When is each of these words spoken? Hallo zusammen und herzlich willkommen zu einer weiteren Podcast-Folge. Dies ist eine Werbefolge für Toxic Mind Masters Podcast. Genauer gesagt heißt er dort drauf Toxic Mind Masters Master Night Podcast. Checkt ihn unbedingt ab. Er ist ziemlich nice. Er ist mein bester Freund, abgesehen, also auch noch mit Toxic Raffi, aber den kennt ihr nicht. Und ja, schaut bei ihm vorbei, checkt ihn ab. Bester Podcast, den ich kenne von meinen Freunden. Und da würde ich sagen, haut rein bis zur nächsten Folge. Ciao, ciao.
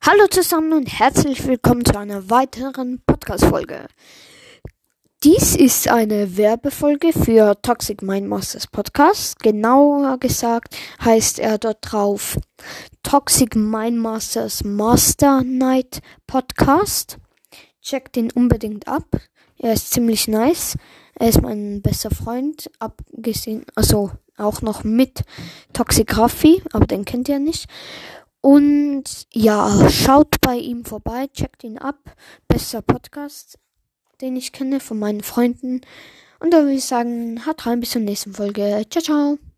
Hallo 0.00 0.26
zusammen 0.30 0.72
und 0.72 0.86
herzlich 0.86 1.46
willkommen 1.46 1.84
zu 1.84 1.98
einer 1.98 2.30
weiteren 2.30 3.02
Podcast-Folge. 3.04 3.88
Dies 5.24 5.56
ist 5.56 5.88
eine 5.88 6.36
Werbefolge 6.36 7.12
für 7.12 7.60
Toxic 7.60 8.00
Mind 8.00 8.28
Masters 8.28 8.68
Podcast. 8.68 9.40
Genauer 9.40 10.18
gesagt 10.18 10.76
heißt 11.04 11.40
er 11.40 11.58
dort 11.58 11.78
drauf 11.82 12.38
Toxic 13.02 13.56
Mind 13.56 13.98
Masters 13.98 14.62
Master 14.64 15.42
Night 15.42 16.00
Podcast. 16.26 17.18
Checkt 17.82 18.16
ihn 18.16 18.30
unbedingt 18.30 18.86
ab. 18.86 19.04
Er 19.58 19.72
ist 19.72 19.90
ziemlich 19.90 20.28
nice. 20.28 20.76
Er 21.16 21.28
ist 21.28 21.42
mein 21.42 21.82
bester 21.82 22.10
Freund, 22.10 22.70
abgesehen, 22.78 23.66
also 23.74 24.12
auch 24.36 24.62
noch 24.62 24.84
mit 24.84 25.24
Toxic 25.72 26.16
Raffi, 26.16 26.62
aber 26.72 26.86
den 26.86 27.04
kennt 27.04 27.28
ihr 27.28 27.40
nicht. 27.40 27.66
Und 28.40 28.87
ja, 29.38 29.88
schaut 29.88 30.40
bei 30.40 30.56
ihm 30.56 30.84
vorbei, 30.84 31.28
checkt 31.28 31.62
ihn 31.62 31.78
ab. 31.78 32.16
Bester 32.48 32.82
Podcast, 32.82 33.58
den 34.20 34.34
ich 34.34 34.50
kenne 34.52 34.80
von 34.80 34.98
meinen 34.98 35.22
Freunden. 35.22 35.82
Und 36.40 36.52
da 36.52 36.58
würde 36.58 36.72
ich 36.72 36.84
sagen, 36.84 37.46
haut 37.46 37.64
rein 37.64 37.78
bis 37.78 37.90
zur 37.90 38.02
nächsten 38.02 38.34
Folge. 38.34 38.84
Ciao, 38.90 39.02
ciao. 39.02 39.38